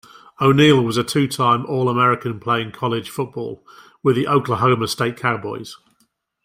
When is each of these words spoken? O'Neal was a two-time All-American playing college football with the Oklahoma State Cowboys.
O'Neal 0.41 0.83
was 0.83 0.97
a 0.97 1.03
two-time 1.03 1.63
All-American 1.67 2.39
playing 2.39 2.71
college 2.71 3.11
football 3.11 3.63
with 4.01 4.15
the 4.15 4.27
Oklahoma 4.27 4.87
State 4.87 5.15
Cowboys. 5.15 5.75